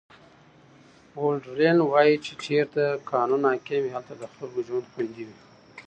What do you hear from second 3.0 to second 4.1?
قانون حاکم وي